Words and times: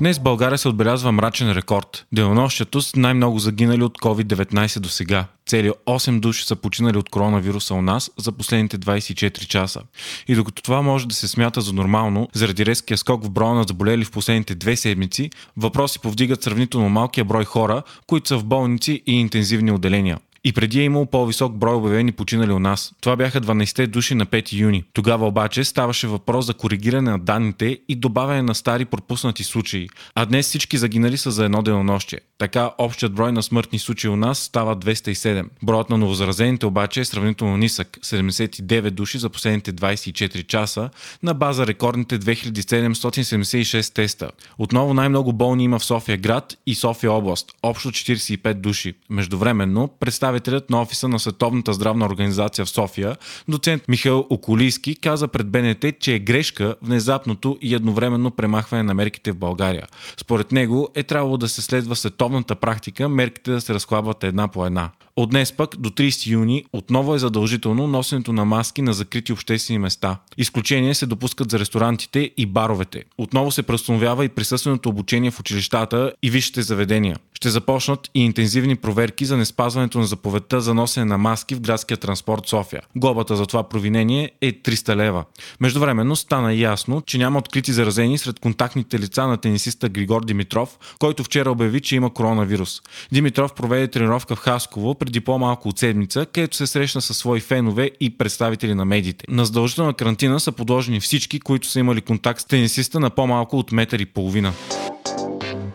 Днес 0.00 0.18
България 0.18 0.58
се 0.58 0.68
отбелязва 0.68 1.12
мрачен 1.12 1.52
рекорд. 1.52 2.06
Денонощието 2.12 2.82
с 2.82 2.96
най-много 2.96 3.38
загинали 3.38 3.82
от 3.82 3.98
COVID-19 3.98 4.80
до 4.80 4.88
сега. 4.88 5.24
Цели 5.46 5.70
8 5.86 6.20
души 6.20 6.44
са 6.44 6.56
починали 6.56 6.98
от 6.98 7.08
коронавируса 7.08 7.74
у 7.74 7.82
нас 7.82 8.10
за 8.18 8.32
последните 8.32 8.78
24 8.78 9.46
часа. 9.46 9.80
И 10.28 10.34
докато 10.34 10.62
това 10.62 10.82
може 10.82 11.08
да 11.08 11.14
се 11.14 11.28
смята 11.28 11.60
за 11.60 11.72
нормално, 11.72 12.28
заради 12.32 12.66
резкия 12.66 12.98
скок 12.98 13.24
в 13.24 13.30
броя 13.30 13.54
на 13.54 13.64
заболели 13.68 14.04
в 14.04 14.10
последните 14.10 14.54
две 14.54 14.76
седмици, 14.76 15.30
въпроси 15.56 15.98
повдигат 15.98 16.42
сравнително 16.42 16.88
малкия 16.88 17.24
брой 17.24 17.44
хора, 17.44 17.82
които 18.06 18.28
са 18.28 18.38
в 18.38 18.44
болници 18.44 19.02
и 19.06 19.12
интензивни 19.12 19.72
отделения. 19.72 20.18
И 20.44 20.52
преди 20.52 20.80
е 20.80 20.84
имало 20.84 21.06
по-висок 21.06 21.52
брой 21.52 21.74
обявени 21.74 22.12
починали 22.12 22.52
у 22.52 22.58
нас. 22.58 22.92
Това 23.00 23.16
бяха 23.16 23.40
12 23.40 23.86
души 23.86 24.14
на 24.14 24.26
5 24.26 24.52
юни. 24.52 24.84
Тогава 24.92 25.26
обаче 25.26 25.64
ставаше 25.64 26.06
въпрос 26.06 26.46
за 26.46 26.54
коригиране 26.54 27.10
на 27.10 27.18
данните 27.18 27.78
и 27.88 27.94
добавяне 27.94 28.42
на 28.42 28.54
стари 28.54 28.84
пропуснати 28.84 29.44
случаи. 29.44 29.88
А 30.14 30.26
днес 30.26 30.46
всички 30.46 30.76
загинали 30.78 31.16
са 31.16 31.30
за 31.30 31.44
едно 31.44 31.62
денонощие. 31.62 32.20
Така 32.38 32.70
общият 32.78 33.14
брой 33.14 33.32
на 33.32 33.42
смъртни 33.42 33.78
случаи 33.78 34.10
у 34.10 34.16
нас 34.16 34.38
става 34.38 34.76
207. 34.76 35.44
Броят 35.62 35.90
на 35.90 35.98
новозаразените 35.98 36.66
обаче 36.66 37.00
е 37.00 37.04
сравнително 37.04 37.56
нисък 37.56 37.98
79 38.02 38.90
души 38.90 39.18
за 39.18 39.30
последните 39.30 39.72
24 39.72 40.46
часа 40.46 40.90
на 41.22 41.34
база 41.34 41.66
рекордните 41.66 42.18
2776 42.18 43.94
теста. 43.94 44.30
Отново 44.58 44.94
най-много 44.94 45.32
болни 45.32 45.64
има 45.64 45.78
в 45.78 45.84
София 45.84 46.18
град 46.18 46.58
и 46.66 46.74
София 46.74 47.12
област. 47.12 47.52
Общо 47.62 47.88
45 47.88 48.54
души. 48.54 48.94
Междувременно 49.10 49.88
представя 50.00 50.37
представителят 50.38 50.70
на 50.70 50.80
офиса 50.82 51.08
на 51.08 51.18
Световната 51.18 51.72
здравна 51.72 52.06
организация 52.06 52.64
в 52.64 52.70
София, 52.70 53.16
доцент 53.48 53.82
Михаил 53.88 54.26
Околийски, 54.30 54.96
каза 54.96 55.28
пред 55.28 55.50
БНТ, 55.50 55.84
че 56.00 56.14
е 56.14 56.18
грешка 56.18 56.74
внезапното 56.82 57.58
и 57.62 57.74
едновременно 57.74 58.30
премахване 58.30 58.82
на 58.82 58.94
мерките 58.94 59.32
в 59.32 59.36
България. 59.36 59.86
Според 60.16 60.52
него 60.52 60.88
е 60.94 61.02
трябвало 61.02 61.36
да 61.36 61.48
се 61.48 61.62
следва 61.62 61.96
световната 61.96 62.54
практика 62.54 63.08
мерките 63.08 63.50
да 63.50 63.60
се 63.60 63.74
разхлабват 63.74 64.24
една 64.24 64.48
по 64.48 64.66
една. 64.66 64.90
От 65.18 65.30
днес 65.30 65.52
пък 65.52 65.76
до 65.78 65.90
30 65.90 66.26
юни 66.26 66.64
отново 66.72 67.14
е 67.14 67.18
задължително 67.18 67.86
носенето 67.86 68.32
на 68.32 68.44
маски 68.44 68.82
на 68.82 68.92
закрити 68.92 69.32
обществени 69.32 69.78
места. 69.78 70.18
Изключения 70.36 70.94
се 70.94 71.06
допускат 71.06 71.50
за 71.50 71.58
ресторантите 71.58 72.30
и 72.36 72.46
баровете. 72.46 73.04
Отново 73.18 73.50
се 73.50 73.62
преустановява 73.62 74.24
и 74.24 74.28
присъственото 74.28 74.88
обучение 74.88 75.30
в 75.30 75.40
училищата 75.40 76.12
и 76.22 76.30
висшите 76.30 76.62
заведения. 76.62 77.16
Ще 77.34 77.50
започнат 77.50 78.10
и 78.14 78.24
интензивни 78.24 78.76
проверки 78.76 79.24
за 79.24 79.36
неспазването 79.36 79.98
на 79.98 80.06
заповедта 80.06 80.60
за 80.60 80.74
носене 80.74 81.04
на 81.04 81.18
маски 81.18 81.54
в 81.54 81.60
градския 81.60 81.96
транспорт 81.96 82.46
София. 82.46 82.82
Глобата 82.96 83.36
за 83.36 83.46
това 83.46 83.62
провинение 83.62 84.30
е 84.40 84.52
300 84.52 84.96
лева. 84.96 85.24
Междувременно 85.60 86.16
стана 86.16 86.54
ясно, 86.54 87.02
че 87.06 87.18
няма 87.18 87.38
открити 87.38 87.72
заразени 87.72 88.18
сред 88.18 88.40
контактните 88.40 88.98
лица 88.98 89.26
на 89.26 89.36
тенисиста 89.36 89.88
Григор 89.88 90.24
Димитров, 90.24 90.78
който 90.98 91.24
вчера 91.24 91.50
обяви, 91.50 91.80
че 91.80 91.96
има 91.96 92.14
коронавирус. 92.14 92.82
Димитров 93.12 93.54
проведе 93.54 93.88
тренировка 93.88 94.36
в 94.36 94.40
Хасково 94.40 94.94
преди 95.08 95.20
по-малко 95.20 95.68
от 95.68 95.78
седмица, 95.78 96.26
където 96.26 96.56
се 96.56 96.66
срещна 96.66 97.00
със 97.00 97.16
свои 97.16 97.40
фенове 97.40 97.90
и 98.00 98.18
представители 98.18 98.74
на 98.74 98.84
медиите. 98.84 99.24
На 99.28 99.44
задължителна 99.44 99.94
карантина 99.94 100.40
са 100.40 100.52
подложени 100.52 101.00
всички, 101.00 101.40
които 101.40 101.68
са 101.68 101.78
имали 101.80 102.00
контакт 102.00 102.40
с 102.40 102.44
тенисиста 102.44 103.00
на 103.00 103.10
по-малко 103.10 103.58
от 103.58 103.72
метър 103.72 103.98
и 103.98 104.06
половина. 104.06 104.52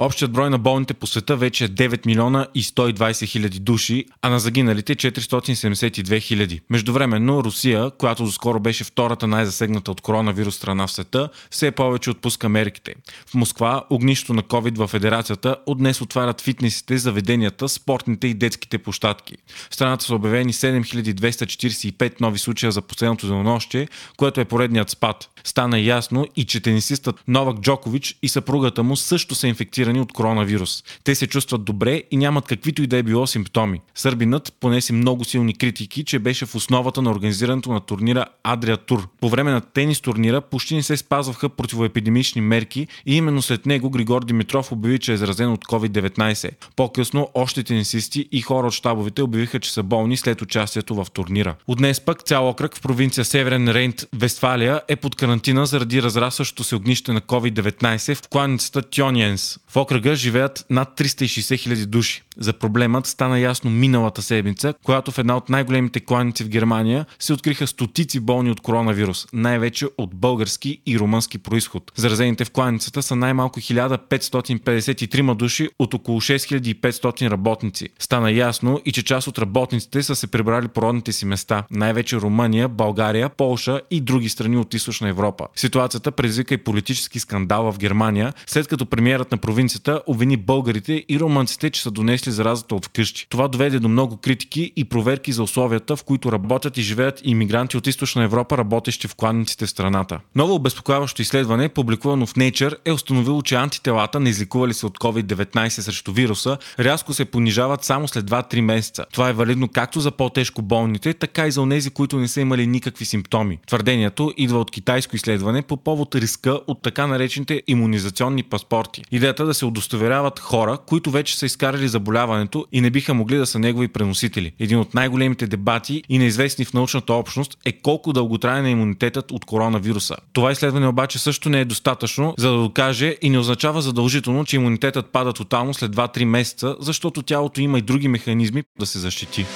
Общият 0.00 0.32
брой 0.32 0.50
на 0.50 0.58
болните 0.58 0.94
по 0.94 1.06
света 1.06 1.36
вече 1.36 1.64
е 1.64 1.68
9 1.68 2.06
милиона 2.06 2.46
и 2.54 2.62
120 2.62 3.26
хиляди 3.26 3.58
души, 3.58 4.04
а 4.22 4.30
на 4.30 4.40
загиналите 4.40 4.94
472 4.94 6.20
хиляди. 6.20 6.60
Междувременно 6.70 7.44
Русия, 7.44 7.90
която 7.90 8.24
доскоро 8.24 8.60
беше 8.60 8.84
втората 8.84 9.26
най-засегната 9.26 9.90
от 9.90 10.00
коронавирус 10.00 10.56
страна 10.56 10.86
в 10.86 10.90
света, 10.90 11.28
все 11.50 11.70
повече 11.70 12.10
отпуска 12.10 12.48
мерките. 12.48 12.94
В 13.26 13.34
Москва 13.34 13.84
огнището 13.90 14.34
на 14.34 14.42
COVID 14.42 14.76
във 14.76 14.90
федерацията 14.90 15.56
от 15.66 15.78
днес 15.78 16.00
отварят 16.00 16.40
фитнесите, 16.40 16.98
заведенията, 16.98 17.68
спортните 17.68 18.26
и 18.26 18.34
детските 18.34 18.78
площадки. 18.78 19.36
В 19.70 19.74
страната 19.74 20.04
са 20.04 20.14
обявени 20.14 20.52
7245 20.52 22.20
нови 22.20 22.38
случая 22.38 22.72
за 22.72 22.82
последното 22.82 23.26
денонощие, 23.26 23.88
което 24.16 24.40
е 24.40 24.44
поредният 24.44 24.90
спад. 24.90 25.30
Стана 25.44 25.80
ясно 25.80 26.26
и 26.36 26.44
че 26.44 26.60
тенисистът 26.60 27.16
Новак 27.28 27.60
Джокович 27.60 28.18
и 28.22 28.28
съпругата 28.28 28.82
му 28.82 28.96
също 28.96 29.34
са 29.34 29.48
инфектирани 29.48 29.87
от 29.96 30.12
коронавирус. 30.12 30.84
Те 31.04 31.14
се 31.14 31.26
чувстват 31.26 31.64
добре 31.64 32.02
и 32.10 32.16
нямат 32.16 32.46
каквито 32.46 32.82
и 32.82 32.86
да 32.86 32.96
е 32.96 33.02
било 33.02 33.26
симптоми. 33.26 33.80
Сърбинът 33.94 34.52
понеси 34.60 34.92
много 34.92 35.24
силни 35.24 35.54
критики, 35.54 36.04
че 36.04 36.18
беше 36.18 36.46
в 36.46 36.54
основата 36.54 37.02
на 37.02 37.10
организирането 37.10 37.72
на 37.72 37.80
турнира 37.80 38.26
Адрия 38.44 38.76
Тур. 38.76 39.08
По 39.20 39.28
време 39.28 39.50
на 39.50 39.60
тенис 39.60 40.00
турнира 40.00 40.40
почти 40.40 40.74
не 40.74 40.82
се 40.82 40.96
спазваха 40.96 41.48
противоепидемични 41.48 42.40
мерки 42.40 42.86
и 43.06 43.16
именно 43.16 43.42
след 43.42 43.66
него 43.66 43.90
Григор 43.90 44.24
Димитров 44.24 44.72
обяви, 44.72 44.98
че 44.98 45.12
е 45.12 45.16
заразен 45.16 45.52
от 45.52 45.64
COVID-19. 45.64 46.50
По-късно 46.76 47.28
още 47.34 47.62
тенисисти 47.62 48.28
и 48.32 48.40
хора 48.40 48.66
от 48.66 48.72
щабовете 48.72 49.22
обявиха, 49.22 49.60
че 49.60 49.72
са 49.72 49.82
болни 49.82 50.16
след 50.16 50.42
участието 50.42 50.94
в 50.94 51.06
турнира. 51.12 51.54
От 51.66 51.78
днес 51.78 52.00
пък 52.00 52.22
цял 52.22 52.48
окръг 52.48 52.76
в 52.76 52.80
провинция 52.80 53.24
Северен 53.24 53.68
Рейнт, 53.68 54.04
Вестфалия 54.16 54.80
е 54.88 54.96
под 54.96 55.16
карантина 55.16 55.66
заради 55.66 56.02
разрастващото 56.02 56.64
се 56.64 56.76
огнище 56.76 57.12
на 57.12 57.20
COVID-19 57.20 58.14
в 58.14 58.28
кланицата 58.28 58.82
Тьониенс. 58.82 59.58
В 59.68 59.76
окръга 59.80 60.14
живеят 60.14 60.66
над 60.70 60.88
360 60.98 61.74
000 61.74 61.86
души. 61.86 62.22
За 62.40 62.52
проблемът 62.52 63.06
стана 63.06 63.40
ясно 63.40 63.70
миналата 63.70 64.22
седмица, 64.22 64.74
когато 64.84 65.10
в 65.10 65.18
една 65.18 65.36
от 65.36 65.48
най-големите 65.48 66.00
кланици 66.00 66.44
в 66.44 66.48
Германия 66.48 67.06
се 67.18 67.32
откриха 67.32 67.66
стотици 67.66 68.20
болни 68.20 68.50
от 68.50 68.60
коронавирус, 68.60 69.26
най-вече 69.32 69.86
от 69.98 70.14
български 70.14 70.80
и 70.86 70.98
румънски 70.98 71.38
происход. 71.38 71.92
Заразените 71.96 72.44
в 72.44 72.50
кланицата 72.50 73.02
са 73.02 73.16
най-малко 73.16 73.60
1553 73.60 75.34
души 75.34 75.68
от 75.78 75.94
около 75.94 76.20
6500 76.20 77.30
работници. 77.30 77.88
Стана 77.98 78.32
ясно 78.32 78.80
и 78.84 78.92
че 78.92 79.02
част 79.02 79.26
от 79.26 79.38
работниците 79.38 80.02
са 80.02 80.16
се 80.16 80.26
прибрали 80.26 80.68
по 80.68 80.82
родните 80.82 81.12
си 81.12 81.26
места, 81.26 81.64
най-вече 81.70 82.16
Румъния, 82.16 82.68
България, 82.68 83.28
Полша 83.28 83.80
и 83.90 84.00
други 84.00 84.28
страни 84.28 84.56
от 84.56 84.74
източна 84.74 85.08
Европа. 85.08 85.46
Ситуацията 85.56 86.12
предизвика 86.12 86.54
и 86.54 86.58
политически 86.58 87.20
скандал 87.20 87.72
в 87.72 87.78
Германия, 87.78 88.32
след 88.46 88.68
като 88.68 88.86
премиерът 88.86 89.32
на 89.32 89.38
провинцията 89.68 90.02
обвини 90.06 90.36
българите 90.36 91.04
и 91.08 91.20
румънците, 91.20 91.70
че 91.70 91.82
са 91.82 91.90
донесли 91.90 92.32
заразата 92.32 92.74
от 92.74 92.84
вкъщи. 92.84 93.26
Това 93.28 93.48
доведе 93.48 93.78
до 93.78 93.88
много 93.88 94.16
критики 94.16 94.72
и 94.76 94.84
проверки 94.84 95.32
за 95.32 95.42
условията, 95.42 95.96
в 95.96 96.04
които 96.04 96.32
работят 96.32 96.76
и 96.76 96.82
живеят 96.82 97.20
иммигранти 97.24 97.76
от 97.76 97.86
източна 97.86 98.24
Европа, 98.24 98.58
работещи 98.58 99.08
в 99.08 99.14
кланиците 99.14 99.66
в 99.66 99.70
страната. 99.70 100.20
Ново 100.34 100.54
обезпокояващо 100.54 101.22
изследване, 101.22 101.68
публикувано 101.68 102.26
в 102.26 102.34
Nature, 102.34 102.76
е 102.84 102.92
установило, 102.92 103.42
че 103.42 103.54
антителата, 103.54 104.20
не 104.20 104.30
изликували 104.30 104.74
се 104.74 104.86
от 104.86 104.98
COVID-19 104.98 105.68
срещу 105.68 106.12
вируса, 106.12 106.58
рязко 106.78 107.14
се 107.14 107.24
понижават 107.24 107.84
само 107.84 108.08
след 108.08 108.30
2-3 108.30 108.60
месеца. 108.60 109.04
Това 109.12 109.28
е 109.28 109.32
валидно 109.32 109.68
както 109.68 110.00
за 110.00 110.10
по-тежко 110.10 110.62
болните, 110.62 111.14
така 111.14 111.46
и 111.46 111.50
за 111.50 111.62
онези, 111.62 111.90
които 111.90 112.18
не 112.18 112.28
са 112.28 112.40
имали 112.40 112.66
никакви 112.66 113.04
симптоми. 113.04 113.58
Твърдението 113.66 114.32
идва 114.36 114.58
от 114.58 114.70
китайско 114.70 115.16
изследване 115.16 115.62
по 115.62 115.76
повод 115.76 116.14
риска 116.14 116.60
от 116.66 116.82
така 116.82 117.06
наречените 117.06 117.62
иммунизационни 117.66 118.42
паспорти. 118.42 119.02
Идеята 119.12 119.44
да 119.44 119.54
се 119.58 119.66
удостоверяват 119.66 120.40
хора, 120.40 120.78
които 120.86 121.10
вече 121.10 121.38
са 121.38 121.46
изкарали 121.46 121.88
заболяването 121.88 122.66
и 122.72 122.80
не 122.80 122.90
биха 122.90 123.14
могли 123.14 123.36
да 123.36 123.46
са 123.46 123.58
негови 123.58 123.88
преносители. 123.88 124.52
Един 124.58 124.78
от 124.78 124.94
най-големите 124.94 125.46
дебати 125.46 126.02
и 126.08 126.18
неизвестни 126.18 126.64
в 126.64 126.72
научната 126.72 127.12
общност 127.12 127.58
е 127.64 127.72
колко 127.72 128.12
дълготраен 128.12 128.66
е 128.66 128.70
имунитетът 128.70 129.32
от 129.32 129.44
коронавируса. 129.44 130.16
Това 130.32 130.52
изследване 130.52 130.86
обаче 130.86 131.18
също 131.18 131.48
не 131.48 131.60
е 131.60 131.64
достатъчно, 131.64 132.34
за 132.38 132.50
да 132.50 132.56
докаже 132.56 133.16
и 133.22 133.30
не 133.30 133.38
означава 133.38 133.82
задължително, 133.82 134.44
че 134.44 134.56
имунитетът 134.56 135.12
пада 135.12 135.32
тотално 135.32 135.74
след 135.74 135.96
2-3 135.96 136.24
месеца, 136.24 136.76
защото 136.80 137.22
тялото 137.22 137.60
има 137.60 137.78
и 137.78 137.82
други 137.82 138.08
механизми 138.08 138.62
да 138.80 138.86
се 138.86 138.98
защити. 138.98 139.46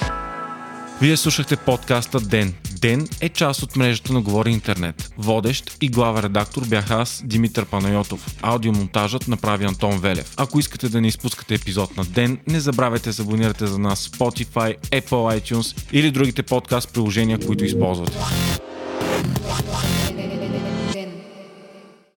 Вие 1.01 1.17
слушахте 1.17 1.55
подкаста 1.55 2.19
Ден. 2.19 2.53
Ден 2.81 3.07
е 3.21 3.29
част 3.29 3.63
от 3.63 3.75
мрежата 3.75 4.13
на 4.13 4.21
Говори 4.21 4.51
Интернет. 4.51 5.13
Водещ 5.17 5.77
и 5.81 5.89
глава 5.89 6.23
редактор 6.23 6.67
бях 6.67 6.91
аз, 6.91 7.21
Димитър 7.25 7.65
Панайотов. 7.65 8.35
Аудиомонтажът 8.41 9.27
направи 9.27 9.65
Антон 9.65 9.99
Велев. 9.99 10.33
Ако 10.37 10.59
искате 10.59 10.89
да 10.89 11.01
не 11.01 11.07
изпускате 11.07 11.55
епизод 11.55 11.97
на 11.97 12.05
Ден, 12.05 12.37
не 12.47 12.59
забравяйте 12.59 13.09
да 13.09 13.13
се 13.13 13.21
абонирате 13.21 13.67
за 13.67 13.79
нас 13.79 14.07
в 14.07 14.11
Spotify, 14.11 14.75
Apple 14.77 15.41
iTunes 15.41 15.89
или 15.91 16.11
другите 16.11 16.43
подкаст 16.43 16.93
приложения, 16.93 17.39
които 17.39 17.65
използвате. 17.65 18.17